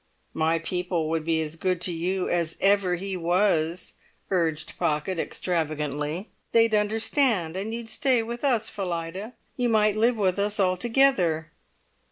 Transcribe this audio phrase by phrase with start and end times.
[0.33, 3.93] "My people would be as good to you as ever he was,"
[4.31, 6.31] urged Pocket extravagantly.
[6.53, 9.33] "They'd understand, and you'd stay with us, Phillida!
[9.57, 11.51] You might live with us altogether!"